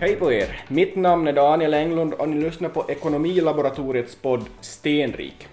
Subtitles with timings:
[0.00, 0.60] Hej på er!
[0.68, 5.48] Mitt namn är Daniel Englund och ni lyssnar på Ekonomilaboratoriets podd Stenrik.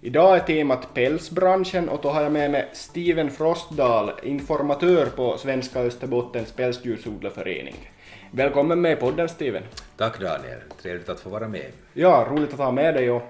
[0.00, 5.80] Idag är temat pälsbranschen och då har jag med mig Steven Frostdahl, informatör på Svenska
[5.80, 7.90] Österbottens pälsdjursodlarförening.
[8.30, 9.62] Välkommen med i podden Steven.
[9.96, 11.66] Tack Daniel, trevligt att få vara med.
[11.92, 13.10] Ja, roligt att ha med dig.
[13.10, 13.22] Och,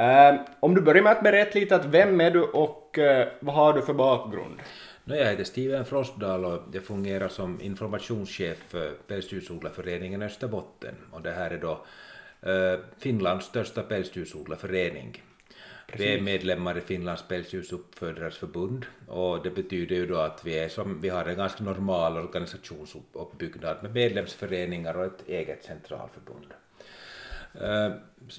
[0.00, 3.54] eh, om du börjar med att berätta lite, att vem är du och eh, vad
[3.54, 4.60] har du för bakgrund?
[5.08, 11.30] No, jag heter Steven Frostdahl och jag fungerar som informationschef för Pälsdjursodlarföreningen Österbotten och det
[11.30, 11.84] här är då
[12.50, 15.22] eh, Finlands största pälsdjursodlarförening.
[15.92, 20.68] Vi är medlemmar i Finlands pälsdjursuppfödares förbund och det betyder ju då att vi, är
[20.68, 26.54] som, vi har en ganska normal organisationsuppbyggnad med medlemsföreningar och ett eget centralförbund.
[27.60, 27.92] Uh,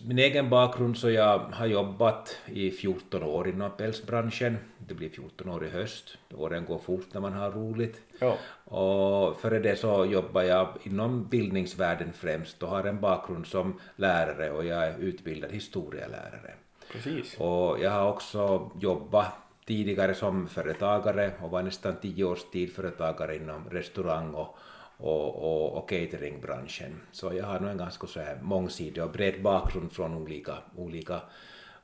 [0.05, 4.58] min egen bakgrund så jag har jobbat i 14 år inom pälsbranschen.
[4.78, 6.18] Det blir 14 år i höst.
[6.34, 8.02] Åren går fort när man har roligt.
[8.20, 8.38] Ja.
[8.66, 14.52] Och före det så jobbar jag inom bildningsvärlden främst och har en bakgrund som lärare
[14.52, 16.53] och jag är utbildad historielärare.
[16.92, 17.38] Precis.
[17.38, 19.34] Och jag har också jobbat
[19.66, 24.58] tidigare som företagare och var nästan tio års tid företagare inom restaurang och,
[25.00, 27.02] och, och, och cateringbranschen.
[27.11, 31.22] Så jag har nog en ganska så här mångsidig och bred bakgrund från olika, olika,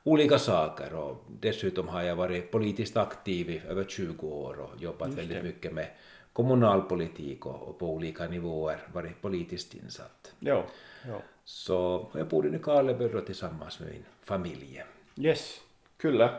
[0.04, 5.08] olika saker och dessutom har jag varit politiskt aktiv i över 20 år och jobbat
[5.08, 5.86] väldigt mycket med
[6.32, 10.34] kommunalpolitik och, och på olika nivåer varit politiskt insatt.
[10.38, 10.64] Ja.
[11.08, 11.20] ja.
[11.44, 14.82] Så jag bor i Nykarleby tillsammans med min familj.
[15.16, 15.60] Yes,
[15.98, 16.30] kyllä.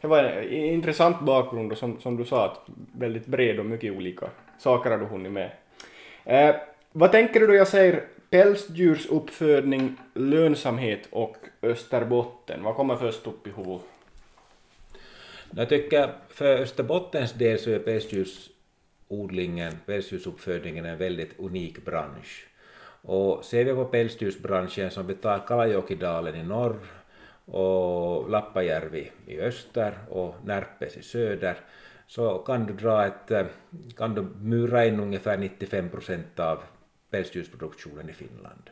[0.00, 3.96] Det var en intressant bakgrund och som, som du sa, att väldigt bred och mycket
[3.96, 5.50] olika saker har du hunnit med.
[6.24, 6.56] Eh,
[6.92, 12.62] vad tänker du då jag säger pälsdjursuppfödning, lönsamhet och Österbotten?
[12.62, 13.82] Vad kommer först upp i huvudet?
[15.56, 22.46] Jag tycker för Österbottens del så är pälsdjursodlingen, pälsdjursuppfödningen en väldigt unik bransch.
[23.02, 26.76] Och ser vi på pälsdjursbranschen som vi tar Kalajokidalen i norr
[27.44, 31.56] och Lappajärvi i öster och Närpes i söder
[32.10, 33.46] så kan du dra ett, eh,
[33.96, 36.62] kan du mura in ungefär 95 procent av
[37.10, 38.70] pälsdjursproduktionen i Finland.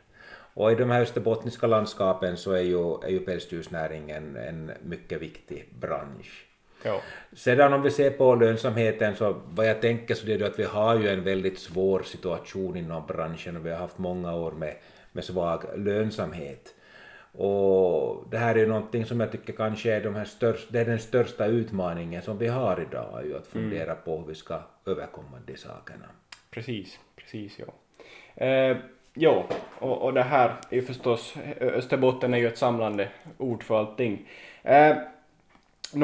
[0.55, 5.69] Och i de här österbottniska landskapen så är ju, är ju pälsdjursnäringen en mycket viktig
[5.81, 6.47] bransch.
[6.83, 7.01] Ja.
[7.33, 10.65] Sedan om vi ser på lönsamheten så vad jag tänker så det är att vi
[10.65, 14.77] har ju en väldigt svår situation inom branschen och vi har haft många år med,
[15.13, 16.75] med svag lönsamhet.
[17.39, 20.81] Och det här är ju någonting som jag tycker kanske är, de här störst, det
[20.81, 23.97] är den största utmaningen som vi har idag, ju att fundera mm.
[24.05, 26.05] på hur vi ska överkomma de sakerna.
[26.51, 27.67] Precis, precis ja.
[28.45, 28.77] Eh,
[29.15, 29.45] jo,
[29.79, 34.29] och, och det här är ju förstås, Österbotten är ju ett samlande ord för allting.
[34.63, 34.97] Eh,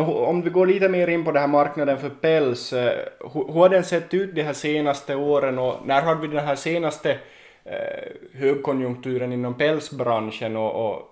[0.06, 3.60] om vi går lite mer in på den här marknaden för päls, eh, hur, hur
[3.60, 7.18] har den sett ut de här senaste åren och när har vi den här senaste
[7.64, 11.10] eh, högkonjunkturen inom pälsbranschen och, och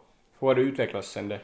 [0.48, 1.40] hur har det utvecklats sen det?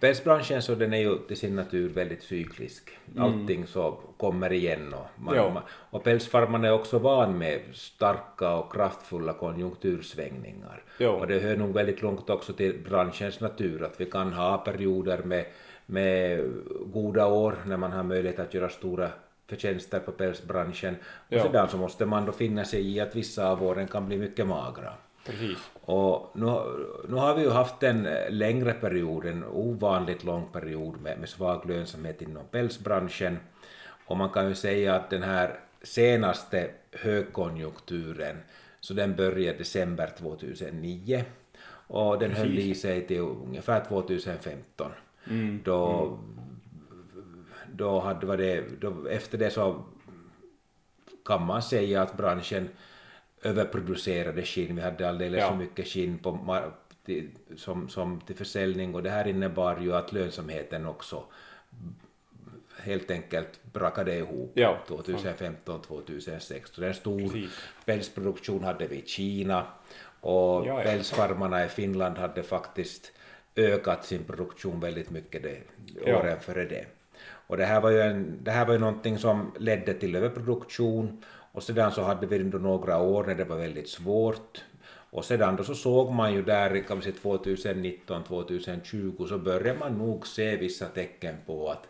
[0.00, 2.98] Pälsbranschen så den är ju till sin natur väldigt cyklisk.
[3.12, 3.22] Mm.
[3.22, 9.32] Allting så kommer igen och, man, och pälsfarmarna är också van med starka och kraftfulla
[9.32, 10.82] konjunktursvängningar.
[10.98, 11.10] Jo.
[11.10, 15.18] Och det hör nog väldigt långt också till branschens natur att vi kan ha perioder
[15.18, 15.46] med,
[15.86, 16.44] med
[16.86, 19.10] goda år när man har möjlighet att göra stora
[19.46, 20.96] förtjänster på pälsbranschen.
[21.28, 24.18] Och sedan så måste man då finna sig i att vissa av åren kan bli
[24.18, 24.92] mycket magra.
[25.28, 25.58] Precis.
[25.80, 26.46] Och nu,
[27.08, 31.66] nu har vi ju haft en längre period, en ovanligt lång period med, med svag
[31.68, 33.38] lönsamhet inom pälsbranschen.
[34.06, 38.36] Och man kan ju säga att den här senaste högkonjunkturen,
[38.80, 41.24] så den började december 2009
[41.88, 42.44] och den Precis.
[42.44, 44.90] höll i sig till ungefär 2015.
[45.30, 45.60] Mm.
[45.64, 47.46] Då, mm.
[47.72, 49.84] då hade det, då, efter det så
[51.24, 52.68] kan man säga att branschen
[53.42, 55.48] överproducerade skinn, vi hade alldeles ja.
[55.48, 56.60] för mycket skinn på,
[57.04, 61.24] till, som, som till försäljning och det här innebar ju att lönsamheten också
[62.78, 64.78] helt enkelt brakade ihop ja.
[64.86, 66.84] 2015-2016.
[66.84, 67.48] En stor
[67.84, 69.66] pälsproduktion hade vi i Kina
[70.20, 70.82] och ja, ja.
[70.82, 73.12] pälsfarmarna i Finland hade faktiskt
[73.56, 75.60] ökat sin produktion väldigt mycket det,
[76.12, 76.86] åren före det.
[77.20, 81.24] Och det här var ju, en, det här var ju någonting som ledde till överproduktion
[81.58, 84.64] och sedan så hade vi ändå några år när det var väldigt svårt.
[85.10, 89.78] Och sedan då så såg man ju där, kan vi säga 2019, 2020, så började
[89.78, 91.86] man nog se vissa tecken på att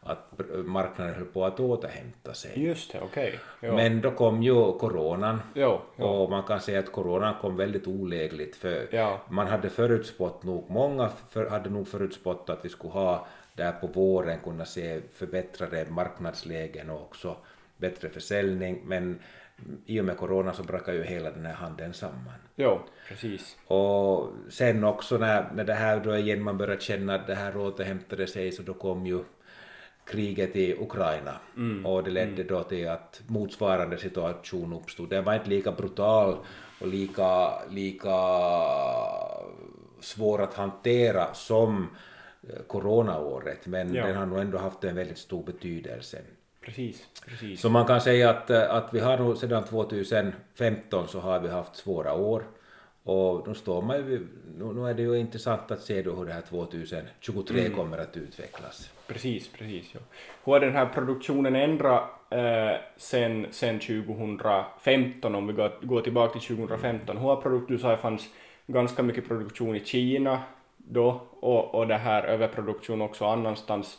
[0.00, 2.64] att marknaden höll på att återhämta sig.
[2.64, 3.40] Just det, okej.
[3.58, 3.72] Okay.
[3.72, 6.04] Men då kom ju coronan jo, jo.
[6.04, 9.20] och man kan säga att coronan kom väldigt olägligt för ja.
[9.28, 13.86] man hade förutspått nog, många för, hade nog förutspått att vi skulle ha där på
[13.86, 17.36] våren kunna se förbättrade marknadslägen och också
[17.76, 19.18] bättre försäljning, men
[19.86, 22.34] i och med corona så brakar ju hela den här handeln samman.
[22.56, 23.56] Jo, precis.
[23.66, 27.56] Och sen också när, när det här då igen man börjar känna att det här
[27.56, 29.24] återhämtade sig så då kom ju
[30.04, 35.10] kriget i Ukraina Mm, och det ledde då till att motsvarande situation uppstod.
[35.10, 36.36] Den var inte lika brutal
[36.80, 38.18] och lika, lika
[40.00, 41.88] svår att hantera som
[42.48, 44.06] eh, coronaåret men Ja.
[44.06, 46.18] den har nog ändå haft en väldigt stor betydelse.
[46.66, 47.60] Precis, precis.
[47.60, 51.48] Så man kan säga att, eh, att vi har nog sedan 2015 så har vi
[51.48, 52.42] haft svåra år
[53.02, 54.26] och nu står man ju,
[54.58, 58.90] nu, är det ju intressant att se då hur det här 2023 kommer att utvecklas.
[59.06, 59.90] Precis, precis.
[59.94, 60.00] Ja.
[60.44, 66.38] Hur har den här produktionen ändrat eh, sen, sen 2015, om vi går, går tillbaka
[66.38, 67.16] till 2015?
[67.16, 68.28] Hur har produkt, du sa det fanns
[68.66, 70.42] ganska mycket produktion i Kina
[70.76, 73.98] då och, och det här överproduktion också annanstans.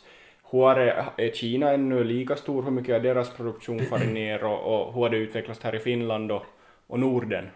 [0.50, 2.62] Det, är Kina ännu lika stor?
[2.62, 5.78] Hur mycket har deras produktion farit ner och, och hur har det utvecklats här i
[5.78, 6.46] Finland och,
[6.86, 7.48] och Norden?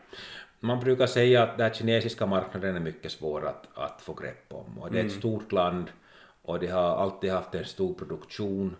[0.61, 4.79] Man brukar säga att den kinesiska marknaden är mycket svår att, att få grepp om
[4.79, 5.91] och det är ett stort land
[6.43, 8.77] och det har alltid haft en stor produktion.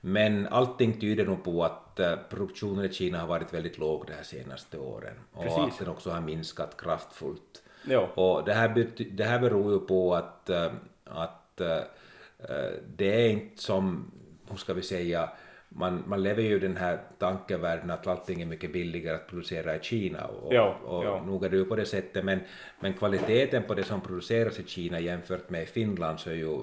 [0.00, 4.12] Men allting tyder nog på att eh, produktionen i Kina har varit väldigt låg de
[4.12, 5.58] här senaste åren och Precis.
[5.58, 7.62] att den också har minskat kraftfullt.
[7.84, 10.72] Jo, Och det här, det här beror ju på att, eh,
[11.04, 11.78] att eh,
[12.96, 14.10] det är inte som,
[14.50, 15.30] hur ska vi säga,
[15.68, 19.76] man, man lever ju i den här tankevärlden att allting är mycket billigare att producera
[19.76, 21.24] i Kina och, Ja, och ja.
[21.26, 22.40] nog är det ju på det sättet men,
[22.80, 26.58] men kvaliteten på det som produceras i Kina jämfört med i Finland så är ju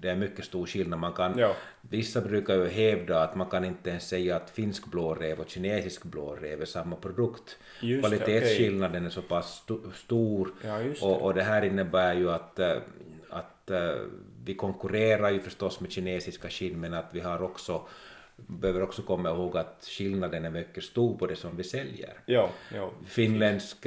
[0.00, 0.98] det är mycket stor skillnad.
[1.00, 1.52] Man kan, Ja.
[1.80, 6.04] Vissa brukar ju hävda att man kan inte ens säga att finsk blåräv och kinesisk
[6.04, 7.56] blåräv är samma produkt.
[7.80, 12.58] Just Kvalitetsskillnaden är så pass sto- stor Ja, och, och det här innebär ju att,
[12.58, 12.76] eh,
[13.30, 13.90] att eh,
[14.46, 17.82] vi konkurrerar ju förstås med kinesiska skinn men att vi har också
[18.36, 22.12] behöver också komma ihåg att skillnaden är mycket stor på det som vi säljer.
[22.26, 22.90] jo, jo.
[23.06, 23.86] Finländsk,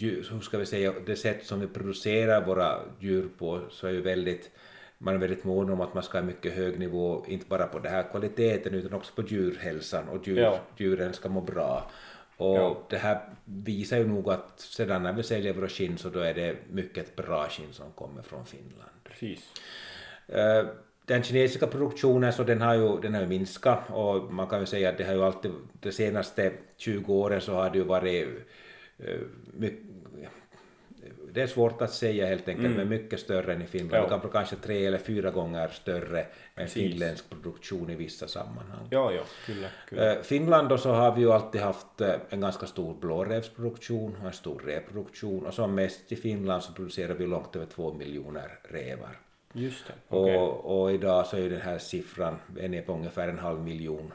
[0.00, 4.00] hur ska vi säga, det sätt som vi producerar våra djur på så är ju
[4.00, 4.50] väldigt
[5.02, 7.78] man är väldigt mån om att man ska ha mycket hög nivå, inte bara på
[7.78, 10.60] den här kvaliteten utan också på djurhälsan och djur, Ja.
[10.76, 11.90] djuren ska må bra.
[12.40, 12.86] Och Ja.
[12.90, 16.34] det här visar ju nog att sedan när vi säljer våra skinn så då är
[16.34, 18.90] det mycket bra skinn som kommer från Finland.
[19.04, 19.52] Precis.
[20.28, 20.64] Eh,
[21.06, 24.66] Den kinesiska produktionen så den har ju, den har ju minskat och man kan ju
[24.66, 28.28] säga att det har ju alltid, de senaste 20 åren så har det ju varit
[28.98, 29.20] eh,
[29.54, 29.78] mycket,
[31.32, 34.04] det är svårt att säga helt enkelt, men mycket större än i Finland.
[34.04, 34.08] Ja.
[34.08, 38.88] Kanske, kanske tre eller fyra gånger större än finländsk produktion i vissa sammanhang.
[38.90, 40.12] Jo, jo, kyllä, kyllä.
[40.12, 44.26] Eh, Finland då så har vi ju alltid haft eh, en ganska stor blårävsproduktion och
[44.26, 48.58] en stor revproduktion och som mest i Finland så producerar vi långt över två miljoner
[48.62, 49.18] rävar.
[49.52, 49.92] Just det.
[50.08, 50.36] okej.
[50.36, 54.12] Och, och idag så är den här siffran är på ungefär en halv miljon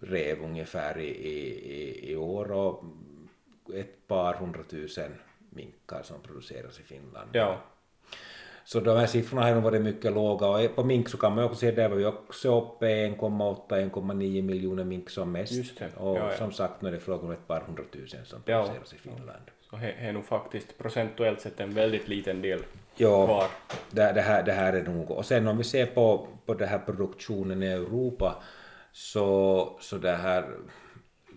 [0.00, 1.38] rev ungefär i, i,
[1.72, 2.84] i, i år och
[3.74, 5.14] ett par hundratusen
[5.56, 7.30] minkar som produceras i Finland.
[7.32, 7.58] Ja,
[8.64, 11.50] Så de här siffrorna har varit mycket låga och på mink så kan man ju
[11.50, 15.52] också se där var vi också uppe i 1,8-1,9 miljoner mink som mest.
[15.96, 16.36] Och Ja, ja.
[16.36, 19.42] som sagt nu är det frågan om ett par hundratusen som produceras i Finland.
[19.70, 22.60] så det är nog faktiskt procentuellt sett en väldigt liten del
[22.96, 23.46] Ja, kvar.
[23.90, 25.10] det, det, här, det här är nog.
[25.10, 28.42] Och sen om vi ser på, på den här produktionen i Europa
[28.92, 30.44] så, så det här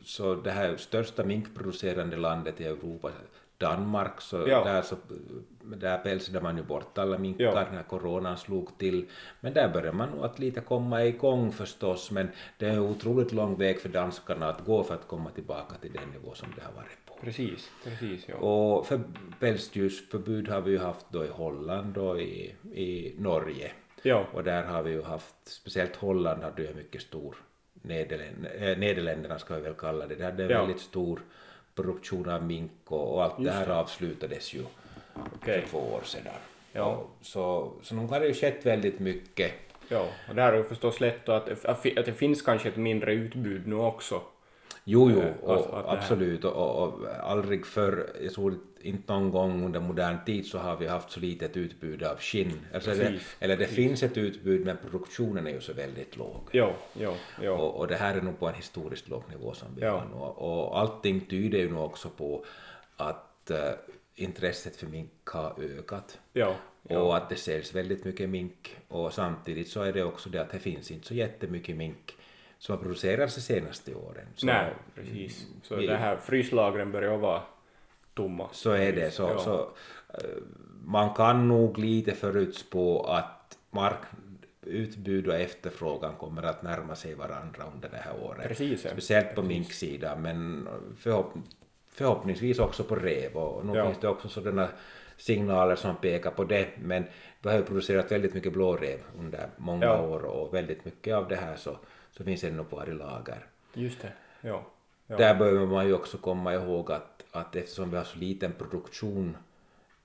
[0.03, 3.11] så det här största minkproducerande landet i Europa,
[3.59, 4.63] Danmark, så Ja.
[4.63, 4.95] där, så,
[5.63, 7.65] där pälsade man ju bort alla minkar Ja.
[7.71, 9.05] när coronan slog till.
[9.41, 13.31] Men där börjar man nog att lite komma igång förstås, men det är en otroligt
[13.31, 16.61] lång väg för danskarna att gå för att komma tillbaka till den nivå som det
[16.61, 17.13] har varit på.
[17.21, 18.25] Precis, precis.
[18.29, 18.35] Ja.
[18.35, 18.99] Och för
[19.39, 23.71] pälsdjursförbud har vi ju haft då i Holland och i, i Norge.
[24.03, 27.35] Ja, Och där har vi ju haft, speciellt Holland hade ju en mycket stor,
[27.81, 30.59] Nederländ, äh, Nederländerna ska vi väl kalla det, det hade en Ja.
[30.61, 31.21] väldigt stor
[31.83, 33.75] produktion av mink och, och allt det Just här det.
[33.75, 34.61] avslutades ju
[35.35, 35.61] okej.
[35.61, 36.33] för två år sedan.
[36.73, 36.85] Ja.
[36.85, 39.51] Och Så, så nog har det ju skett väldigt mycket.
[39.87, 43.67] Ja, och där är det förstås lätt att, att det finns kanske ett mindre utbud
[43.67, 44.21] nu också.
[44.83, 46.45] Jo, jo, Eh, och, att- att det här- absolut.
[46.45, 50.77] Och, och, och aldrig förr, jag tror inte någon gång under modern tid så har
[50.77, 52.51] vi haft så litet utbud av skinn.
[52.73, 56.41] Alltså det, eller det finns ett utbud men produktionen är ju så väldigt låg.
[56.51, 57.53] Jo, jo, jo.
[57.53, 59.91] Och, och det här är nog på en historiskt låg nivå som vi Ja.
[59.91, 60.15] har nu.
[60.15, 62.45] Och allting tyder ju nog också på
[62.97, 63.57] att eh,
[64.15, 66.19] intresset för mink har ökat.
[66.33, 66.55] Ja,
[66.89, 68.77] Och att det säljs väldigt mycket mink.
[68.87, 72.15] Och samtidigt så är det också det att det finns inte så jättemycket mink
[72.57, 74.25] som har producerats de senaste åren.
[74.35, 75.47] Så, Nej, precis.
[75.63, 77.41] Så vi- det här fryslagren börjar vara
[78.23, 78.47] tomma.
[78.51, 79.11] så är det.
[79.11, 79.39] Så, Ja.
[79.39, 79.59] så,
[80.13, 80.29] eh,
[80.85, 83.97] man kan nog lite förutspå att mark,
[84.61, 88.47] utbud och efterfrågan kommer att närma sig varandra under det här året.
[88.47, 88.91] Precis, ja.
[88.91, 91.33] Speciellt på minksidan men förhopp,
[91.91, 93.85] förhoppningsvis också på rev och nu Ja.
[93.85, 94.67] finns det också sådana
[95.17, 97.03] signaler som pekar på det men
[97.41, 100.01] vi har ju producerat väldigt mycket blårev under många Ja.
[100.01, 101.77] år och väldigt mycket av det här så,
[102.11, 103.45] så finns ännu kvar i lager.
[103.73, 104.11] Just det.
[104.41, 104.63] Ja.
[105.07, 105.17] ja.
[105.17, 109.37] Där behöver man ju också komma ihåg att, att eftersom vi har så liten produktion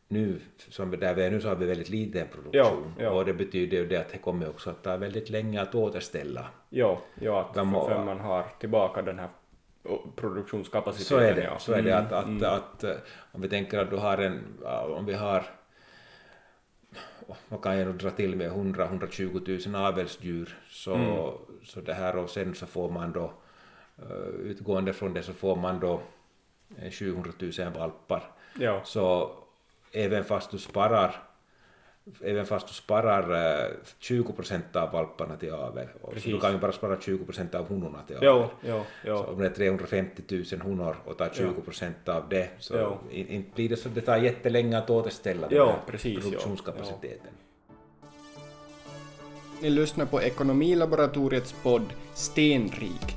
[0.08, 2.52] nu, som där vi är nu så har vi väldigt liten produktion
[2.98, 3.10] Ja, ja.
[3.10, 6.46] och det betyder ju det att det kommer också att ta väldigt länge att återställa.
[6.70, 9.28] Ja, ja att må- för man har tillbaka den här
[10.16, 11.06] produktionskapaciteten.
[11.18, 11.58] Så är det, ja.
[11.58, 12.96] så är det Mm, att, att, att, eh,
[13.32, 15.44] om vi tänker att du har en, ja, om vi har
[17.48, 21.32] vad kan jag nog dra till med 100-120 000 avelsdjur så, Mm.
[21.64, 23.32] så det här och sen så får man då
[23.98, 26.00] eh, utgående från det så får man då
[26.82, 28.22] eh, 700 000 valpar
[28.58, 29.30] Ja, så
[29.92, 31.22] även fast du sparar
[32.24, 33.30] Även fast du sparar
[33.64, 35.86] eh, 20 procent av valparna till avel,
[36.18, 38.26] så du kan ju bara spara 20 procent av honorna till avel.
[38.28, 39.26] ja, ja, Så ja.
[39.26, 43.68] om det är 350 000 honor och tar 20 procent av det så inte blir
[43.68, 47.32] det så det tar jättelänge att återställa den Ja, här precis, produktionskapaciteten.
[49.62, 53.16] Ni lyssnar på Ekonomilaboratoriets podd Stenrik.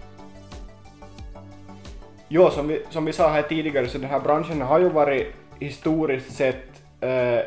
[2.30, 5.36] Jo, som vi, som vi sa här tidigare så den här branschen har ju varit
[5.60, 7.40] historiskt sett eh,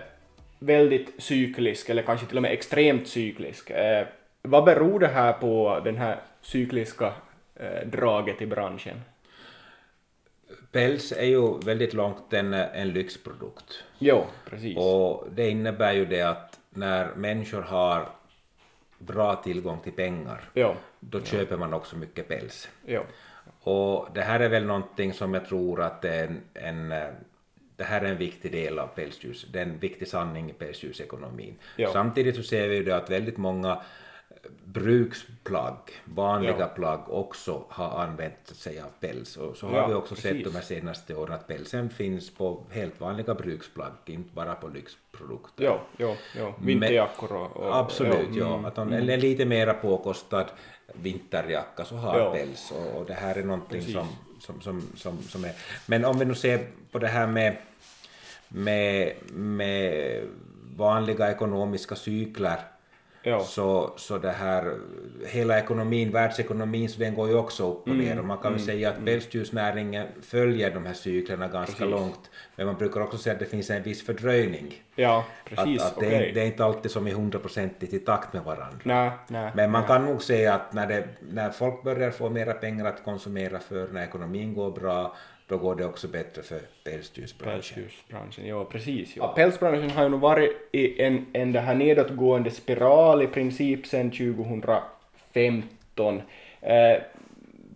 [0.58, 3.70] väldigt cyklisk, eller kanske till och med extremt cyklisk.
[3.70, 4.06] Eh,
[4.42, 7.12] vad beror det här på, den här cykliska
[7.56, 9.00] eh, draget i branschen?
[10.72, 14.76] Päls är ju väldigt långt en, en lyxprodukt Jo, precis.
[14.78, 18.08] och det innebär ju det att när människor har
[18.98, 22.68] bra tillgång till pengar Jo, då köper man också mycket päls.
[22.86, 23.02] jo.
[23.62, 27.08] Och det här är väl någonting som jag tror att det är en, en eh,
[27.76, 31.54] det här är en viktig del av pälsdjurs, det är en viktig sanning i pälsdjursekonomin.
[31.76, 31.92] Ja.
[31.92, 33.82] Samtidigt så ser vi ju det att väldigt många
[34.64, 36.66] bruksplagg, vanliga Ja.
[36.66, 40.30] plagg också har använt sig av päls och så Ja, har vi också precis.
[40.30, 44.68] sett de här senaste åren att pälsen finns på helt vanliga bruksplagg, inte bara på
[44.68, 45.64] lyxprodukter.
[45.64, 46.54] Jo, jo, jo.
[46.58, 47.56] Vinterjackor och...
[47.56, 48.52] och Absolut, jo, ja.
[48.54, 50.46] mm, Att om en lite mera påkostad
[50.94, 52.32] vinterjacka så har Ja.
[52.32, 54.06] päls och, och det här är någonting som,
[54.40, 55.52] som, som, som, som är...
[55.86, 57.56] Men om vi nu ser på det här med,
[58.48, 60.22] med, med
[60.76, 62.58] vanliga ekonomiska cykler
[63.22, 63.40] Ja.
[63.40, 64.74] så, så det här,
[65.26, 68.60] hela ekonomin, världsekonomin, så den går ju också upp och ner och man kan väl
[68.62, 71.90] säga att pälsdjursnäringen följer de här cyklerna ganska Precis.
[71.90, 74.82] långt men man brukar också säga att det finns en viss fördröjning.
[74.94, 75.82] Ja, precis.
[75.82, 76.28] Att, att det, okej.
[76.28, 78.78] är, det är inte alltid som är hundraprocentigt i takt med varandra.
[78.82, 79.50] Nej, nej.
[79.54, 83.04] Men man kan nog säga att när, det, när folk börjar få mera pengar att
[83.04, 85.16] konsumera för, när ekonomin går bra,
[85.50, 87.60] då går det också bättre för pälsdjursbranschen.
[87.60, 89.16] Pälsdjursbranschen, ja precis.
[89.16, 89.28] Ja.
[89.28, 94.10] Pälsbranschen har ju nog varit i en, en det här nedåtgående spiral i princip sedan
[94.10, 96.22] 2015.
[96.60, 97.02] Eh,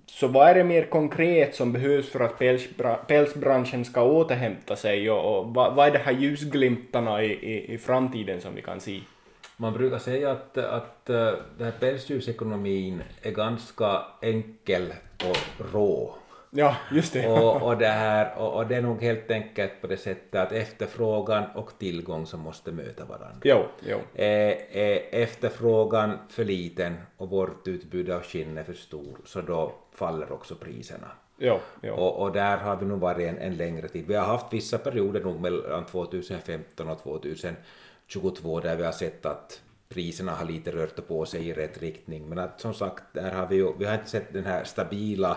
[0.07, 5.11] så vad är det mer konkret som behövs för att pälsbra, pälsbranschen ska återhämta sig
[5.11, 8.81] och, och vad, vad är de här ljusglimtarna i, i, i framtiden som vi kan
[8.81, 9.01] se?
[9.57, 14.93] Man brukar säga att, att eh, den här pälsdjursekonomin är ganska enkel
[15.29, 15.39] och
[15.73, 16.15] rå.
[16.57, 17.29] Ja, just det.
[17.29, 20.53] Och, och, det här, och, och det är nog helt enkelt på det sättet att
[20.53, 23.41] efterfrågan och tillgång som måste möta varandra.
[23.45, 23.99] Jo, jo.
[24.15, 29.75] Är, är efterfrågan för liten och vårt utbud av skinn är för stor så då
[29.93, 31.09] faller också priserna.
[31.39, 31.95] Jo, jo.
[31.95, 34.05] Och, och där har vi nog varit en, en längre tid.
[34.09, 39.61] Vi har haft vissa perioder nog mellan 2015 och 2022 där vi har sett att
[39.89, 42.29] priserna har lite rört på sig i rätt riktning.
[42.29, 45.37] Men att, som sagt, där har vi ju, vi har inte sett den här stabila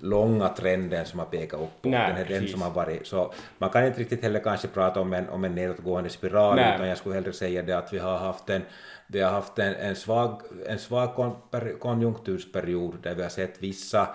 [0.00, 1.70] långa trenden som har pekat upp.
[1.82, 3.06] Nej, den, här, den som har varit.
[3.06, 6.74] Så man kan inte riktigt heller kanske prata om en, om en nedåtgående spiral Nej.
[6.74, 8.62] utan jag skulle hellre säga det att vi har haft en,
[9.06, 13.62] vi har haft en, en svag, en svag kon, per, konjunktursperiod där vi har sett
[13.62, 14.08] vissa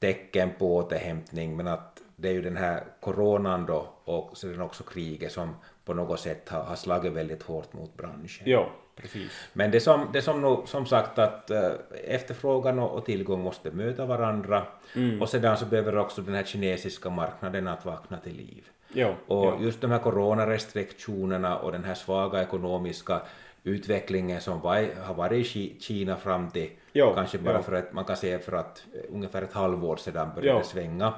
[0.00, 4.82] tecken på återhämtning men att det är ju den här coronan då och sedan också
[4.84, 8.42] kriget som på något sätt har, har slagit väldigt hårt mot branschen.
[8.46, 9.32] Jo, precis.
[9.52, 11.70] Men det som, det som, nog, som sagt att eh,
[12.04, 15.22] efterfrågan och, och tillgång måste möta varandra Mm.
[15.22, 18.64] och sedan så behöver också den här kinesiska marknaden att vakna till liv.
[18.92, 19.64] Jo, Och jo.
[19.64, 23.20] just de här coronarestriktionerna och den här svaga ekonomiska
[23.64, 27.62] utvecklingen som var, har varit i Ki- Kina fram till Jo, kanske bara jo.
[27.62, 30.64] för att man kan säga för att eh, ungefär ett halvår sedan började Jo.
[30.66, 31.14] svänga.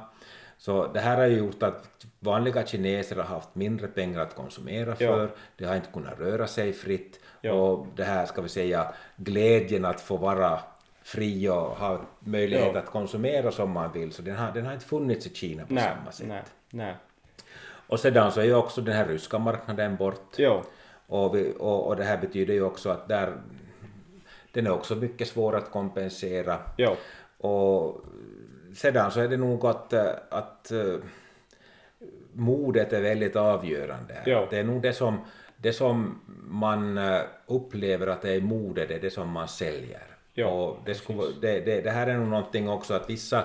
[0.61, 4.97] Så det här har ju gjort att vanliga kineser har haft mindre pengar att konsumera
[4.97, 7.53] för, de har inte kunnat röra sig fritt Jo.
[7.55, 10.61] och det här ska vi säga glädjen att få vara
[11.03, 12.79] fri och ha möjlighet Jo.
[12.79, 15.75] att konsumera som man vill, så den har, den har inte funnits i Kina på
[15.75, 16.27] Nej, samma sätt.
[16.29, 16.95] nej, nej.
[17.87, 20.35] Och sedan så är ju också den här ryska marknaden bort.
[20.37, 20.63] Jo,
[21.07, 23.37] Och, vi, och, och det här betyder ju också att där
[24.53, 26.59] den är också mycket svår att kompensera.
[26.77, 26.97] Ja.
[27.39, 28.01] Och
[28.75, 29.93] sedan så är det nog att,
[30.33, 30.95] att eh,
[32.33, 34.23] modet är väldigt avgörande.
[34.27, 34.47] Ja.
[34.51, 35.19] Det är nog det som,
[35.57, 40.03] det som man eh, upplever att det är mode, det är det som man säljer.
[40.35, 43.45] Ja, och det, skulle, det, det, det här är nog någonting också att vissa,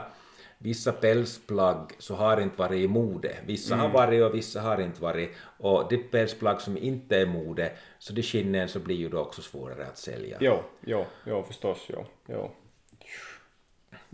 [0.57, 3.35] vissa pälsplagg så har inte varit i mode.
[3.45, 3.85] Vissa Mm.
[3.85, 5.29] har varit och vissa har inte varit.
[5.57, 9.41] Och de pälsplagg som inte är mode, så de skinnen så blir ju då också
[9.41, 10.37] svårare att sälja.
[10.41, 12.51] Jo, jo, jo förstås, jo, jo.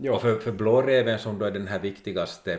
[0.04, 2.58] Jo, Och för, för blåräven som då är den här viktigaste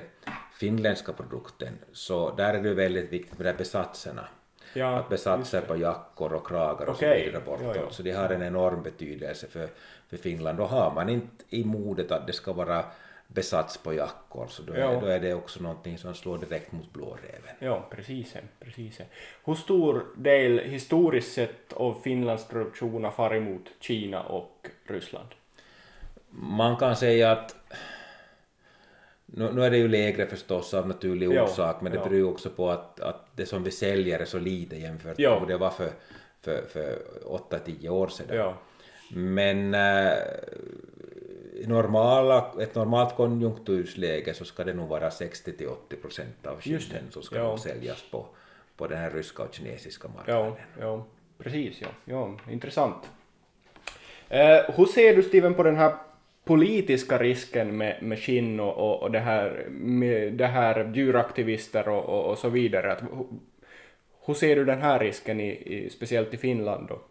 [0.59, 4.27] finländska produkten, så där är det väldigt viktigt med de här besatserna.
[4.73, 7.75] ja, att besatser på jackor och kragar och Okej, så vidare bortåt.
[7.75, 7.89] ja, ja.
[7.91, 9.67] Så det har en enorm betydelse för,
[10.09, 10.57] för Finland.
[10.57, 12.85] Då har man inte i modet att det ska vara
[13.27, 14.91] besats på jackor, så då, Ja.
[14.91, 17.55] är, då är det också någonting som slår direkt mot blåräven.
[17.59, 18.35] Ja, precis.
[18.59, 18.99] precis.
[19.45, 25.27] Hur stor del historiskt sett av Finlands produktion har farit mot Kina och Ryssland?
[26.35, 27.55] Man kan säga att
[29.25, 32.03] nu, nu är det ju lägre förstås av naturlig orsak, men det ja.
[32.03, 35.29] beror ju också på att, att det som vi säljer är så lite jämfört med
[35.29, 35.89] vad det var för,
[36.41, 38.37] för, för 8-10 år sedan.
[38.37, 38.57] Ja,
[39.09, 40.13] Men äh,
[41.67, 47.35] normala, ett normalt konjunktursläge så ska det nog vara 60-80 procent av skinnen som ska
[47.35, 47.57] ja.
[47.57, 48.25] säljas på,
[48.77, 50.45] på den här ryska och kinesiska marknaden.
[50.45, 51.05] ja, ja,
[51.37, 51.81] precis.
[51.81, 53.09] Ja, ja intressant.
[54.29, 55.95] Eh, hur ser du, Steven, på den här
[56.43, 62.31] politiska risken med, med skinn och, och, det här, med det här djuraktivister och, och,
[62.31, 62.91] och så vidare?
[62.91, 63.25] Att, hur,
[64.25, 66.87] hur ser du den här risken, i, i, speciellt i Finland?
[66.87, 67.01] Då?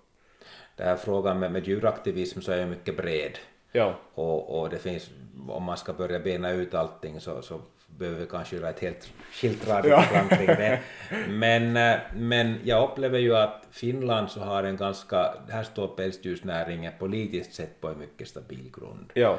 [0.76, 3.38] Den här frågan med, med djuraktivism så är ju mycket bred.
[3.72, 5.10] Ja, Och, och det finns,
[5.48, 7.60] om man ska börja bena ut allting så, så
[8.02, 10.80] behöver vi kanske göra ett helt skilt radioprogram kring det.
[11.28, 16.92] Men, eh, men jag upplever ju att Finland så har en ganska, här står pälsdjursnäringen
[16.98, 19.10] politiskt sett på en mycket stabil grund.
[19.14, 19.38] ja,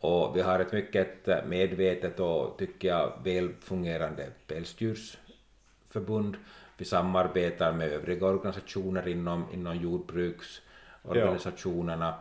[0.00, 6.36] Och vi har ett mycket medvetet och, tycker jag, väl fungerande pälsdjursförbund.
[6.76, 12.14] Vi samarbetar med övriga organisationer inom, inom jordbruksorganisationerna.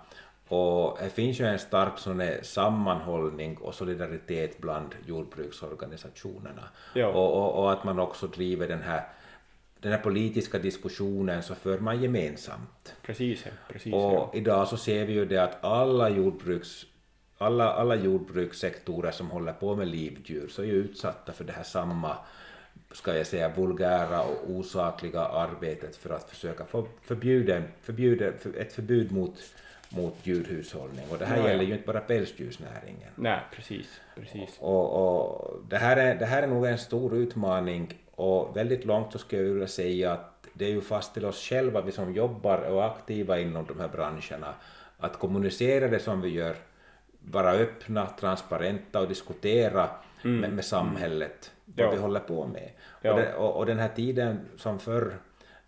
[0.54, 6.64] Och det finns ju en stark sån här sammanhållning och solidaritet bland jordbruksorganisationerna.
[6.94, 7.08] Ja.
[7.08, 9.04] Och, och, och att man också driver den här,
[9.80, 12.96] den här politiska diskussionen så för man gemensamt.
[13.02, 13.46] precis.
[13.72, 14.32] precis Och ja.
[14.34, 16.86] idag så ser vi ju det att alla jordbruks
[17.38, 21.64] alla, alla jordbrukssektorer som håller på med livdjur så är ju utsatta för det här
[21.64, 22.18] samma
[22.92, 28.74] ska jag säga vulgära och osakliga arbetet för att försöka få förbjuden, förbjuden, för- ett
[28.74, 29.40] förbud mot,
[29.96, 31.50] mot djurhushållning och det här Ja, ja.
[31.50, 33.10] gäller ju inte bara pälsdjursnäringen.
[33.16, 34.58] Nej, precis, precis.
[34.60, 34.94] Och,
[35.26, 39.18] och det, här är, det här är nog en stor utmaning och väldigt långt så
[39.20, 42.58] skulle jag vilja säga att det är ju fast till oss själva, vi som jobbar
[42.58, 44.54] och är aktiva inom de här branscherna,
[44.98, 46.56] att kommunicera det som vi gör,
[47.20, 49.90] vara öppna, transparenta och diskutera
[50.22, 51.92] med, med samhället vad Ja.
[51.92, 52.70] vi håller på med.
[53.02, 53.14] Ja.
[53.14, 55.14] Och, det, och, och den här tiden som förr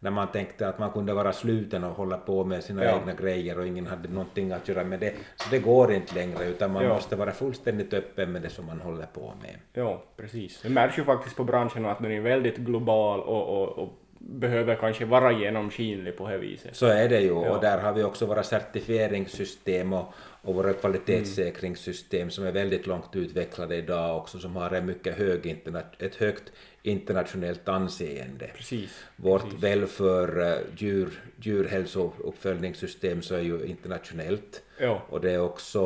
[0.05, 2.99] när man tänkte att man kunde vara sluten och hålla på med sina Ja.
[2.99, 5.13] egna grejer och ingen hade någonting att göra med det.
[5.35, 6.93] Så det går inte längre utan man Ja.
[6.93, 9.55] måste vara fullständigt öppen med det som man håller på med.
[9.73, 10.61] Ja, precis.
[10.61, 13.89] Det märks ju faktiskt på branschen att den är väldigt global och, och, och
[14.19, 16.75] behöver kanske vara genomskinlig på det viset.
[16.75, 17.49] Så är det ju Ja.
[17.55, 23.15] och där har vi också våra certifieringssystem och, och våra kvalitetssäkringssystem som är väldigt långt
[23.15, 26.51] utvecklade idag också som har en mycket hög interna- ett högt
[26.87, 28.47] internationellt anseende.
[28.55, 29.03] Precis.
[29.15, 35.81] Vårt välför eh, djur, djurhälsouppföljningssystem så är ju internationellt Ja, och det är också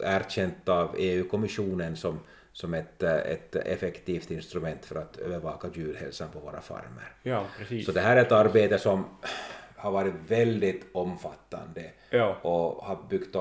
[0.00, 2.20] erkänt av EU-kommissionen som,
[2.52, 7.12] som ett, eh, ett effektivt instrument för att övervaka djurhälsan på våra farmer.
[7.22, 7.86] ja, precis.
[7.86, 9.04] Så det här är ett arbete som
[9.76, 13.36] har varit väldigt omfattande Ja, och har, byggt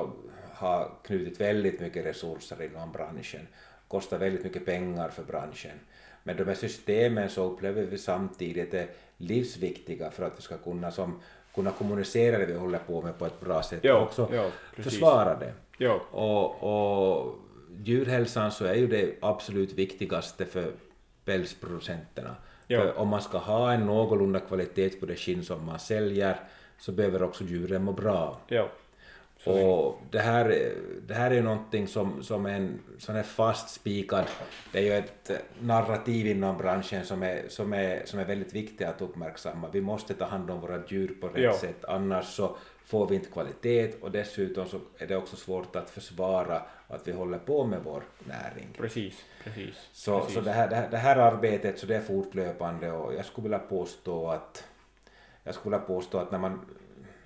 [0.54, 3.48] har knutit väldigt mycket resurser inom branschen,
[3.88, 5.80] kostar väldigt mycket pengar för branschen.
[6.28, 10.92] Men de här systemen så upplever vi samtidigt är livsviktiga för att vi ska kunna,
[10.92, 11.20] som,
[11.56, 14.50] kunna kommunicera det vi håller på med på ett bra sätt Ja, och också ja,
[14.74, 15.54] försvara det.
[15.78, 17.36] ja, Och, och
[17.84, 20.72] djurhälsan så är ju det absolut viktigaste för
[21.26, 22.36] pälsproducenterna.
[22.68, 26.40] För om man ska ha en någorlunda kvalitet på det skinn som man säljer
[26.80, 28.38] så behöver också djuren må bra.
[29.46, 30.72] Och det här,
[31.08, 34.26] det här är ju någonting som, som är en sån här fast spikad,
[34.72, 38.88] det är ju ett narrativ inom branschen som är, som är, som är väldigt viktigt
[38.88, 39.70] att uppmärksamma.
[39.72, 41.54] Vi måste ta hand om våra djur på rätt Ja.
[41.58, 42.56] sätt, annars så
[42.86, 47.12] får vi inte kvalitet och dessutom så är det också svårt att försvara att vi
[47.12, 48.68] håller på med vår näring.
[48.78, 49.76] precis, precis.
[49.94, 50.36] Så, precis.
[50.36, 53.44] så det, här, det, här, det här arbetet så det är fortlöpande och jag skulle
[53.44, 54.64] vilja påstå att
[55.44, 56.66] jag skulle vilja påstå att när man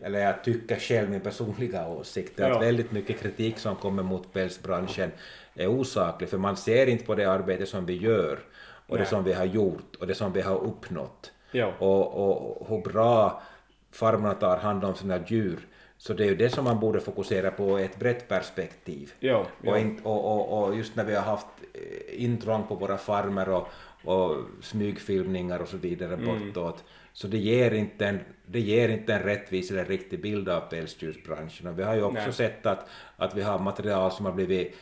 [0.02, 2.56] eller jag tycker själv min personliga åsikt, Ja.
[2.56, 5.12] att väldigt mycket kritik som kommer mot pälsbranschen
[5.56, 8.40] är osaklig, för man ser inte på det arbete som vi gör
[8.88, 9.10] och det Nej.
[9.10, 11.74] som vi har gjort och det som vi har uppnått Ja.
[11.80, 13.42] och, och hur bra
[13.92, 15.60] farmarna tar hand om sina djur.
[15.98, 19.14] Så det är ju det som man borde fokusera på i ett brett perspektiv.
[19.20, 19.72] Ja, ja.
[19.72, 23.50] Och, inte, och, och, och just när vi har haft eh, intrång på våra farmer
[23.50, 23.68] och,
[24.04, 26.26] och smygfilmningar och så vidare Mm.
[26.26, 30.60] bortåt, så det ger, inte en, det ger inte en rättvis eller riktig bild av
[30.60, 31.68] pälsdjursbranschen.
[31.68, 32.34] Och vi har ju också Nej.
[32.34, 34.76] sett att, att vi har material som har blivit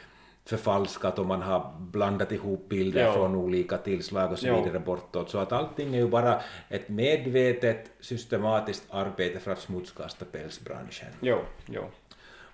[0.49, 3.13] förfalskat och man har blandat ihop bilder Ja.
[3.13, 4.61] från olika tillslag och så Ja.
[4.63, 5.29] vidare bortåt.
[5.29, 11.07] Så att allting är ju bara ett medvetet systematiskt arbete för att smutskasta pälsbranschen.
[11.21, 11.81] Jo, jo.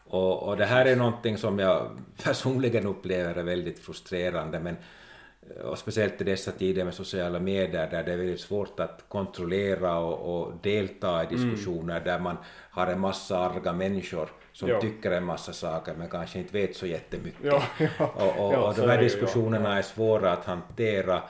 [0.07, 1.87] Och, och det här är någonting som jag
[2.23, 4.77] personligen upplever är väldigt frustrerande, men
[5.63, 9.97] och speciellt i dessa tider med sociala medier där det är väldigt svårt att kontrollera
[9.97, 12.37] och, och delta i diskussioner där man
[12.71, 14.81] har en massa arga människor som Ja.
[14.81, 17.43] tycker en massa saker men kanske inte vet så jättemycket.
[17.43, 18.05] Ja, ja.
[18.15, 21.21] Och, och, Ja, och de är här diskussionerna är svåra att hantera.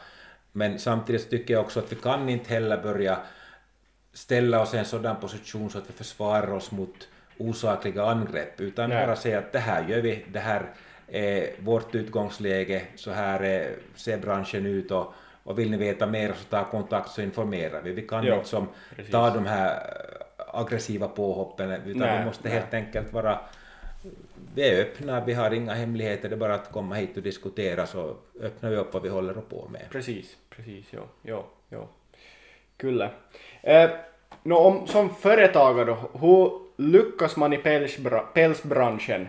[0.52, 3.18] Men samtidigt tycker jag också att vi kan inte heller börja
[4.14, 8.90] ställa oss i en sådan position så att vi försvarar oss mot osakliga angrepp, utan
[8.90, 9.06] Nej.
[9.08, 10.74] bara säga att det här gör vi, det här
[11.08, 15.14] är vårt utgångsläge, så här är, ser branschen ut och,
[15.44, 17.92] och vill ni veta mer så ta kontakt så informerar vi.
[17.92, 19.12] Vi kan Ja, inte som precis.
[19.12, 19.84] ta de här
[20.38, 22.58] aggressiva påhoppen, utan Nej, vi måste nej.
[22.58, 23.40] helt enkelt vara
[24.56, 27.86] vi är öppna, vi har inga hemligheter, det är bara att komma hit och diskutera
[27.88, 29.82] så öppnar vi upp vad vi håller på med.
[29.92, 31.88] Precis, precis, ja, ja, ja.
[32.78, 33.10] Kyllä.
[33.62, 33.90] Eh,
[34.44, 39.28] nå, om, som företagare då, hur lyckas man i pälsbra, pälsbranschen?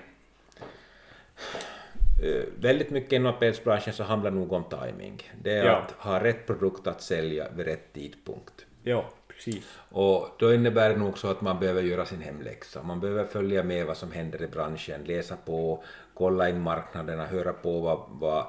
[2.23, 5.23] Eh, väldigt mycket inom pälsbranschen så handlar nog om timing.
[5.43, 5.77] Det är Ja.
[5.77, 8.67] att ha rätt produkt att sälja vid rätt tidpunkt.
[8.83, 9.79] Ja, precis.
[9.91, 12.83] Och då innebär det nog så att man behöver göra sin hemläxa.
[12.83, 15.83] Man behöver följa med vad som händer i branschen, läsa på,
[16.15, 18.47] kolla in marknaderna, höra på vad, vad,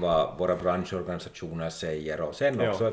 [0.00, 2.70] vad våra branschorganisationer säger och sen Ja.
[2.70, 2.92] också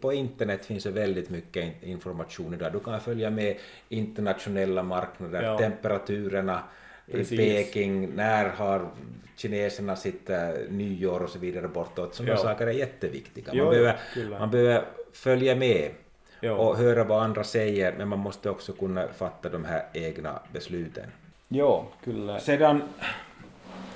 [0.00, 2.72] på internet finns det väldigt mycket in- information idag.
[2.72, 3.56] Du kan följa med
[3.88, 5.58] internationella marknader, Ja.
[5.58, 6.62] temperaturerna
[7.14, 7.36] i.
[7.36, 8.88] Peking, när har
[9.36, 12.14] kineserna sitt eh, nyår och så vidare bortåt.
[12.14, 12.38] Sådana Ja.
[12.38, 13.50] saker är jätteviktiga.
[13.52, 14.38] Jo, Man, behöver, kyllä.
[14.38, 15.90] man behöver följa med
[16.40, 16.52] Ja.
[16.52, 21.04] och höra vad andra säger, men man måste också kunna fatta de här egna besluten.
[21.48, 22.40] Ja, kyllä.
[22.40, 22.82] Sedan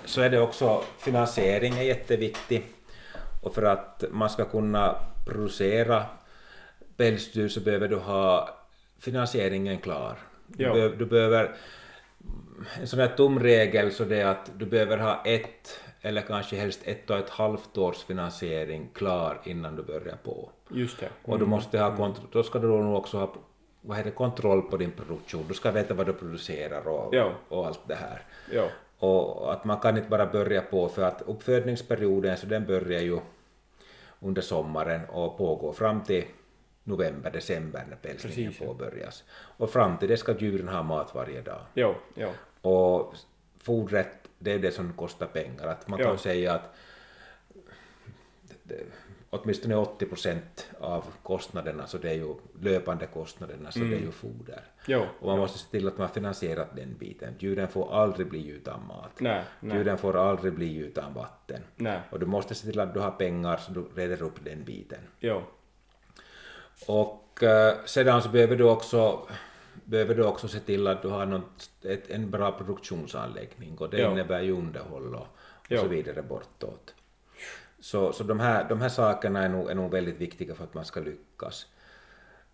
[0.05, 2.63] så är det också finansiering är jätteviktig
[3.43, 4.97] och för att man ska kunna
[5.27, 6.05] producera
[6.97, 8.49] pälsdjur så behöver du ha
[8.99, 10.17] finansieringen klar.
[10.47, 11.51] Du, behöver, du behöver
[12.81, 16.57] en sån här tom regel så det är att du behöver ha ett eller kanske
[16.57, 20.51] helst ett och ett halvt års finansiering klar innan du börjar på.
[20.71, 21.09] Just det.
[21.25, 23.35] Och du måste ha kontroll, då ska du nog också ha
[23.81, 25.45] vad heter, kontroll på din produktion.
[25.49, 27.33] Du ska veta vad du producerar och, Ja.
[27.49, 28.23] och allt det här.
[28.53, 33.01] Ja, Och att man kan inte bara börja på, för att uppfödningsperioden så den börjar
[33.01, 33.19] ju
[34.21, 36.25] under sommaren och pågår fram till
[36.85, 39.25] november, december när pälsningen Precis, påbörjas.
[39.57, 41.61] Och fram till det ska djuren ha mat varje dag.
[41.75, 42.31] ja, ja.
[42.61, 43.15] Och
[43.59, 45.67] fodret, det är det som kostar pengar.
[45.67, 46.07] Att man Ja.
[46.07, 46.75] kan säga att
[49.31, 54.11] åtminstone 80 procent av kostnaderna, så det är ju löpande kostnaderna, så det är ju
[54.11, 54.61] foder.
[54.87, 57.35] Jo, Och man måste se till att man har finansierat den biten.
[57.39, 59.11] Djuren får aldrig bli utan mat.
[59.21, 59.77] Nej, nej.
[59.77, 61.63] Djuren får aldrig bli utan vatten.
[61.77, 62.01] Nej.
[62.11, 65.01] Och du måste se till att du har pengar så du reder upp den biten.
[65.21, 65.43] Jo,
[66.87, 69.29] Och eh, sedan så behöver du också
[69.85, 73.99] behöver du också se till att du har något, ett, en bra produktionsanläggning och det
[73.99, 74.13] Ja.
[74.13, 75.27] innebär ju underhåll och, och
[75.69, 75.81] Ja.
[75.81, 76.95] så vidare bortåt.
[77.81, 80.75] Så, så de, här, de här sakerna är nog, är nog väldigt viktiga för att
[80.75, 81.67] man ska lyckas.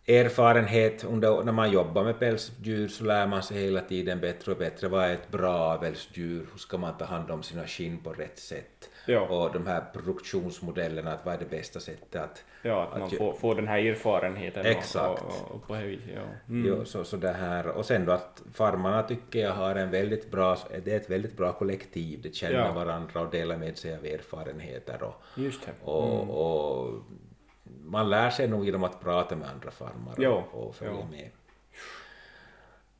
[0.06, 4.58] Erfarenhet under, när man jobbar med pälsdjur så lär man sig hela tiden bättre och
[4.58, 4.88] bättre.
[4.88, 6.46] Vad är ett bra avelsdjur?
[6.52, 8.90] Hur ska man ta hand om sina skinn på rätt sätt?
[9.06, 9.20] Ja.
[9.20, 13.12] Och de här produktionsmodellerna, att vad är det bästa sättet att ja, att man att
[13.12, 15.22] ju- får, får den här erfarenheten Exakt.
[15.22, 16.20] Och, och, och viset, ja.
[16.48, 16.66] Mm.
[16.68, 17.66] Jo, så, så det här.
[17.66, 21.36] Och sen då att farmarna tycker jag har en väldigt bra, det är ett väldigt
[21.36, 22.72] bra kollektiv, de känner Ja.
[22.72, 25.72] varandra och delar med sig av erfarenheter och, Just det.
[25.90, 26.94] och, och
[27.84, 31.06] man lär sig nog genom att prata med andra farmare Jo, och, följa jo.
[31.10, 31.30] med.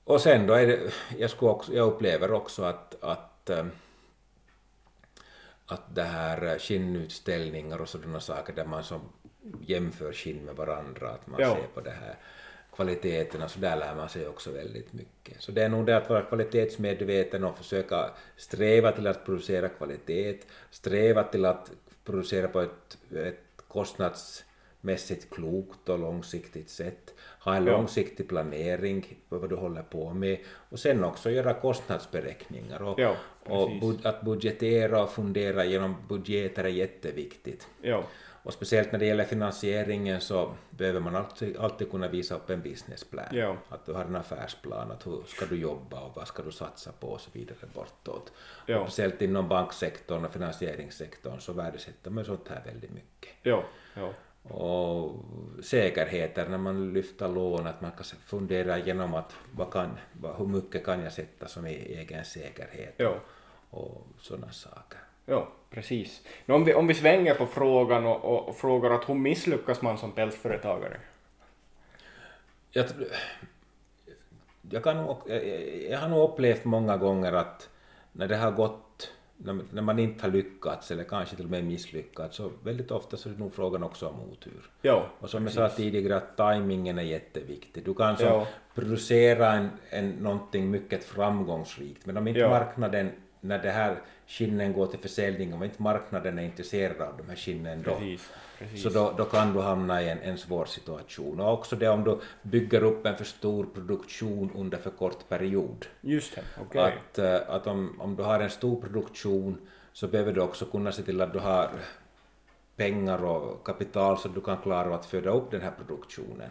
[0.04, 3.70] Och sen då är det, jag, skulle också, jag upplever också att, att ähm,
[5.66, 9.00] att det här skinnutställningar och sådana saker där man som
[9.61, 11.54] jämför skinn med varandra, att man Ja.
[11.54, 12.14] ser på det här
[12.76, 15.42] kvaliteterna, så där lär man sig också väldigt mycket.
[15.42, 20.38] Så det är nog det att vara kvalitetsmedveten och försöka sträva till att producera kvalitet,
[20.70, 21.70] sträva till att
[22.04, 23.40] producera på ett, ett
[24.81, 27.14] mässigt klokt och långsiktigt sätt.
[27.45, 27.73] Ha en Ja.
[27.73, 33.16] långsiktig planering på vad du håller på med och sen också göra kostnadsberäkningar och, Ja,
[33.47, 37.69] och bud, att budgetera och fundera genom budgeter är jätteviktigt.
[37.83, 38.05] Ja,
[38.43, 42.61] Och speciellt när det gäller finansieringen så behöver man alltid, alltid kunna visa upp en
[42.62, 43.25] businessplan.
[43.33, 43.57] Ja.
[43.69, 46.93] Att du har en affärsplan, att hur ska du jobba och vad ska du satsa
[46.93, 48.33] på och så vidare bortåt.
[48.66, 48.79] Ja.
[48.81, 53.31] Och speciellt inom banksektorn och finansieringssektorn så värdesätter man sånt här väldigt mycket.
[53.43, 53.64] ja,
[54.42, 55.14] Och
[55.62, 60.46] säkerheter när man lyfter lån, att man kan fundera igenom att vad kan, vad, hur
[60.46, 63.14] mycket kan jag sätta som e- egen säkerhet ja.
[63.70, 64.98] och sådana saker.
[65.26, 66.22] Ja, precis.
[66.46, 69.83] Men om, vi, om vi svänger på frågan och, och, och frågar att hur misslyckas
[69.83, 70.96] man som pälsföretagare?
[72.70, 72.87] jag,
[74.70, 74.96] jag, kan,
[75.90, 77.68] jag har nog upplevt många gånger att
[78.12, 78.81] när det har gått,
[79.44, 83.29] när, man inte har lyckats eller kanske till och med misslyckats, så väldigt ofta så
[83.29, 84.70] är det nog frågan också om otur.
[84.83, 87.85] Ja, Och som jag sa tidigare, att tajmingen är jätteviktig.
[87.85, 88.46] Du kan Ja.
[88.74, 92.48] producera en, en, någonting mycket framgångsrikt, men om inte Ja.
[92.50, 93.96] marknaden, när det här
[94.31, 98.31] skinnen går till försäljning, om inte marknaden är intresserad av de här skinnen då, precis.
[98.59, 98.83] precis.
[98.83, 101.40] så då, då kan du hamna i en, en svår situation.
[101.40, 105.87] Och också det om du bygger upp en för stor produktion under för kort period.
[106.01, 106.81] Just det, okej.
[106.81, 109.59] Att, eh, att om, om du har en stor produktion
[109.93, 111.71] så behöver du också kunna se till att du har
[112.81, 116.51] pengar och kapital så du kan klara av att föda upp den här produktionen.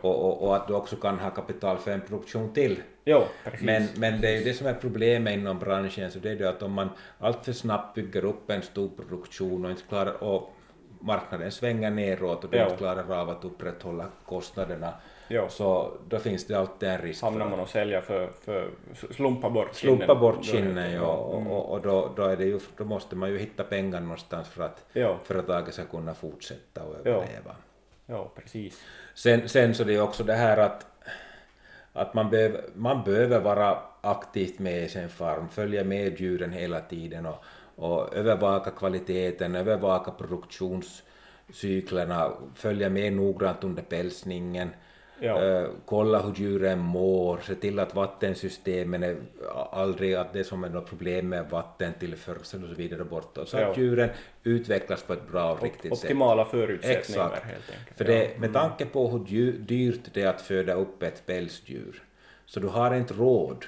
[0.00, 2.82] Och, och, och att du också kan ha kapital för en produktion till.
[3.04, 3.22] jo.
[3.60, 6.48] Men, men det är ju det som är problemet inom branschen, så det är det
[6.48, 6.88] att om man
[7.18, 10.56] alltför snabbt bygger upp en stor produktion och inte klarar och
[11.00, 14.92] marknaden svänger neråt och du inte klarar av att upprätthålla kostnaderna,
[15.32, 15.46] Jo.
[15.48, 18.70] så då finns det alltid en risk Hamnar man och säljer för, för
[19.10, 21.52] slumpa bort slumpa skinnen, bort det- ja, och, mm.
[21.52, 24.62] och, och då, då, är det ju, då måste man ju hitta pengar någonstans för
[24.64, 27.56] att Ja, företaget ska kunna fortsätta och överleva.
[28.06, 28.80] ja, precis.
[29.14, 30.86] Sen, sen så det är också det här att,
[31.92, 36.80] att man, behöver, man behöver vara aktivt med i sin farm, följa med djuren hela
[36.80, 37.44] tiden och,
[37.76, 44.70] och övervaka kvaliteten, övervaka produktionscyklerna, följa med noggrant under pälsningen,
[45.20, 45.66] Ja.
[45.84, 49.16] kolla hur djuren mår, se till att vattensystemen är
[49.72, 53.62] aldrig att det som är något problem med vattentillförsel och så vidare bortåt, så att
[53.62, 53.74] Ja.
[53.76, 54.10] djuren
[54.42, 56.04] utvecklas på ett bra och riktigt sätt.
[56.04, 57.44] optimala förutsättningar Exakt.
[57.44, 57.96] helt enkelt.
[57.96, 62.02] För det, med tanke på hur dyrt det är att föda upp ett pälsdjur,
[62.46, 63.64] så du har inte råd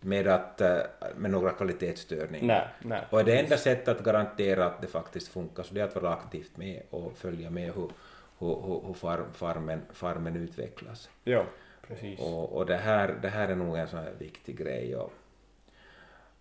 [0.00, 0.76] med, att, eh,
[1.16, 2.46] med några kvalitetsstörningar.
[2.46, 3.00] Nej, nej.
[3.10, 6.12] Och det enda sättet att garantera att det faktiskt funkar, så det är att vara
[6.14, 7.88] aktivt med och följa med hur,
[8.40, 11.08] hur, hur, hur far, farmen, farmen utvecklas.
[11.24, 11.44] Ja,
[11.88, 12.20] precis.
[12.20, 14.96] Och, och det, här, det här är nog en sån här viktig grej.
[14.96, 15.12] Och,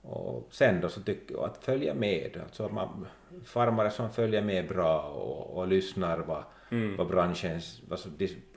[0.02, 3.08] och sen då så tycker jag att följa med, alltså man,
[3.46, 6.96] farmare som följer med bra och, och lyssnar vad, Mm.
[6.98, 8.10] vad branschens, alltså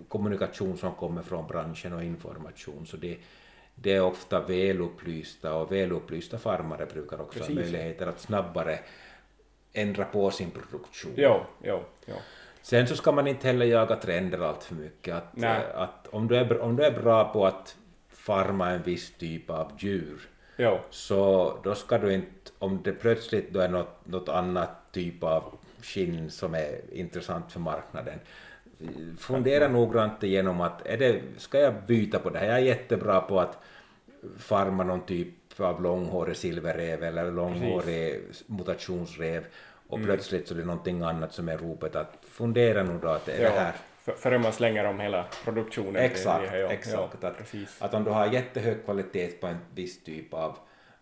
[0.08, 3.18] kommunikation som kommer från branschen och information, så det,
[3.74, 7.56] det är ofta välupplysta och välupplysta farmare brukar också Precis.
[7.56, 8.78] ha möjligheter att snabbare
[9.72, 11.12] ändra på sin produktion.
[11.16, 12.14] Ja, ja, ja.
[12.62, 15.14] Sen så ska man inte heller jaga trender allt för mycket.
[15.14, 15.60] Att, Nej.
[15.74, 17.76] eh, att om, du är, om du är bra på att
[18.08, 23.52] farma en viss typ av djur, Ja, så då ska du inte, om det plötsligt
[23.52, 28.18] då är något, något annat typ av skinn som är intressant för marknaden,
[29.18, 32.46] fundera noggrant igenom att är det, ska jag byta på det här?
[32.46, 33.58] Jag är jättebra på att
[34.38, 39.44] farma någon typ av långhårig silverrev eller långhårig mutationsrev
[39.92, 40.06] och Mm.
[40.06, 43.36] plötsligt så är det någonting annat som är ropet att fundera nog då att är
[43.38, 43.50] det ja.
[43.50, 45.96] här För, före man slänger om hela produktionen.
[45.96, 47.16] Exakt, det här, ja, exakt.
[47.20, 47.82] Ja, att, precis.
[47.82, 50.56] att om du har jättehög kvalitet på en viss typ av,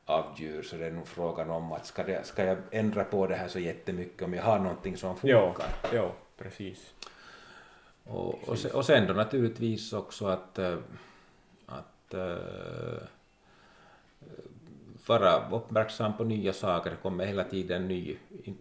[0.04, 3.26] av djur så det är nog frågan om att ska, det, ska jag ändra på
[3.26, 5.68] det här så jättemycket om jag har någonting som Ja, funkar.
[5.92, 6.94] ja, precis.
[8.04, 10.76] Och, och, sen, och sen då naturligtvis också att, eh,
[11.66, 13.02] att eh,
[15.06, 16.90] vara uppmärksam på nya saker.
[16.90, 18.16] Det kommer hela tiden ny,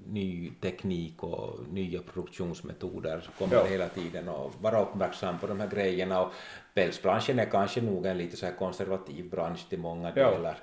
[0.07, 3.29] ny teknik och nya produktionsmetoder.
[3.39, 3.63] Kommer Ja.
[3.63, 6.21] hela tiden och vara uppmärksam på de här grejerna.
[6.21, 6.31] Och
[6.73, 10.31] pälsbranschen är kanske nog en lite så här konservativ bransch till många Ja.
[10.31, 10.57] delar.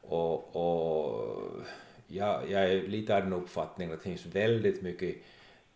[0.00, 1.28] Och, och
[2.06, 5.16] ja, jag är lite av den uppfattningen att det finns väldigt mycket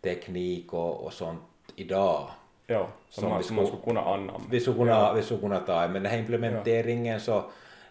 [0.01, 1.41] teknik och, och sånt
[1.75, 2.27] idag
[2.69, 4.41] Ja, som, Som man, vi man skulle- skulle kunna anamma.
[4.49, 5.13] vi skulle kunna, Ja.
[5.13, 7.43] vi skulle kunna ta, men den här implementeringen så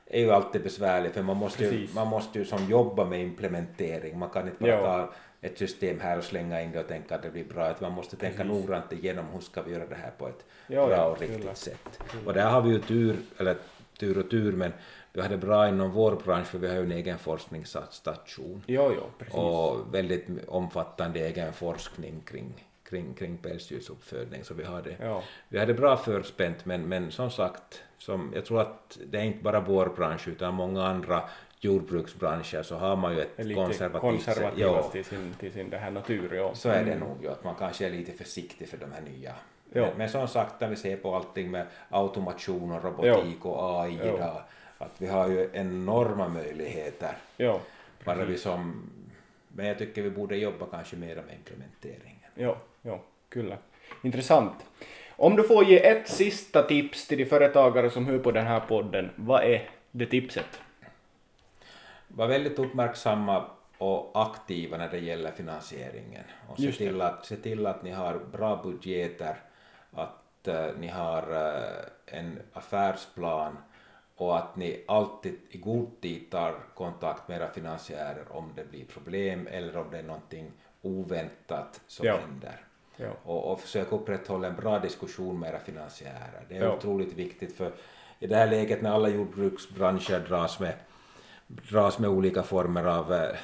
[0.07, 4.19] är ju alltid besvärlig för man måste, ju, man måste ju som jobba med implementering,
[4.19, 4.81] man kan inte bara Ja.
[4.83, 7.93] ta ett system här och slänga in det och tänka att det blir bra, man
[7.93, 8.53] måste tänka Precis.
[8.53, 11.55] noggrant igenom hur ska vi göra det här på ett Ja, bra och riktigt kyllä.
[11.55, 12.01] sätt.
[12.27, 13.57] Och där har vi ju tur, eller
[13.99, 14.73] tur och tur, men
[15.13, 18.93] vi har det bra inom vår bransch för vi har ju en egen forskningsstation Jo,
[18.97, 19.35] jo, precis.
[19.35, 24.45] och väldigt omfattande egen forskning kring, kring, kring pälsdjursuppfödning.
[24.45, 25.23] Så vi har det, Ja.
[25.49, 29.23] vi har det bra förspänt, men, men som sagt, som, jag tror att det är
[29.25, 31.23] inte bara vår bransch utan många andra
[31.61, 35.79] jordbruksbranscher så har man ju ett lite konservativt konservativa ja, till sin, till sin det
[35.79, 36.35] här natur.
[36.35, 36.55] Ja.
[36.55, 39.35] så är det nog ju, att man kanske är lite försiktig för de här nya.
[39.73, 39.83] Ja.
[39.83, 43.99] Men, men som sagt, när vi ser på allting med automation och robotik och AI
[44.03, 44.15] Ja.
[44.17, 44.43] idag,
[44.79, 47.17] att vi har ju enorma möjligheter.
[47.37, 47.61] Ja,
[48.05, 48.91] Bara vi som,
[49.49, 52.31] men jag tycker vi borde jobba kanske mer med implementeringen.
[52.35, 53.59] ja, ja, kyllä.
[54.03, 54.53] Intressant.
[55.17, 58.61] Om du får ge ett sista tips till de företagare som hör på den här
[58.61, 60.61] podden, vad är det tipset?
[62.09, 63.45] Var väldigt uppmärksamma
[63.79, 66.25] och aktiva när det gäller finansieringen.
[66.49, 69.37] Och se till, att, se till att ni har bra budgeter,
[69.93, 73.59] att eh, ni har eh, en affärsplan
[74.17, 78.85] och att ni alltid i god tid tar kontakt med era finansiärer om det blir
[78.85, 80.53] problem eller om det är någonting
[80.83, 82.17] oväntat som Ja.
[82.17, 82.61] händer.
[82.97, 86.45] Ja, och, och försök upprätthålla en bra diskussion med era finansiärer.
[86.49, 86.77] Det är Ja.
[86.77, 87.73] otroligt viktigt för
[88.19, 90.75] i det här läget när alla jordbruksbranscher dras med,
[91.47, 93.37] dras med olika former av eh,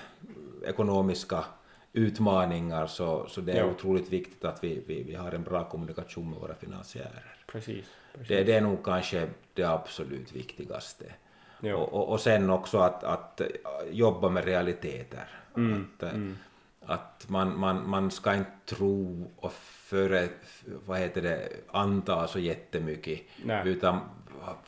[0.66, 1.44] ekonomiska
[1.92, 3.64] utmaningar så, så det är Ja.
[3.70, 7.34] otroligt viktigt att vi, vi, vi har en bra kommunikation med våra finansiärer.
[7.46, 7.86] precis.
[8.12, 8.28] precis.
[8.28, 11.04] Det, det är nog kanske det absolut viktigaste.
[11.60, 11.76] Ja.
[11.76, 13.40] Och, och, och sen också att, att
[13.90, 15.24] jobba med realiteter.
[15.56, 16.10] Mm, Att, eh,
[16.86, 20.28] att man, man, man ska inte tro och före,
[20.86, 23.20] vad heter det, anta så jättemycket.
[23.44, 23.68] Nej.
[23.68, 24.00] Utan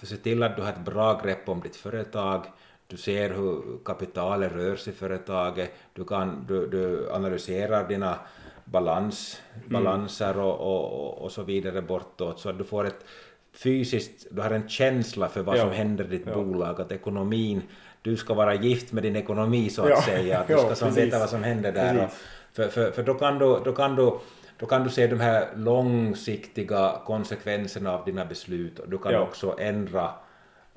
[0.02, 2.44] se till att du har ett bra grepp om ditt företag.
[2.86, 5.72] Du ser hur kapitalet rör sig i företaget.
[5.92, 8.18] Du, kan, du, du analyserar dina
[8.64, 13.04] balans, balanser och, och, och, så vidare bortåt så att du får ett
[13.52, 15.60] fysiskt, du har en känsla för vad Ja.
[15.60, 17.62] som händer i ditt bolag, att ekonomin,
[18.04, 20.02] du ska vara gift med din ekonomi så att Ja.
[20.02, 21.94] säga, att du ska som veta vad som händer där.
[21.94, 22.18] Precis.
[22.52, 24.12] för, för, för då kan du, då kan du
[24.58, 29.20] då kan du se de här långsiktiga konsekvenserna av dina beslut och du kan Ja.
[29.20, 30.10] också ändra,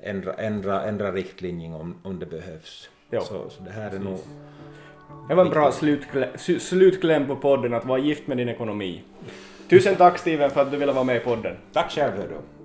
[0.00, 2.88] ändra, ändra, ändra riktlinjen om, om det behövs.
[3.10, 3.20] Ja.
[3.20, 4.18] Så, så det här är nog...
[5.28, 9.02] Det var en bra slutkläm, su- slutkläm på podden att vara gift med din ekonomi.
[9.70, 11.56] Tusen tack Steven för att du ville vara med i podden.
[11.72, 12.57] Tack själv hör du.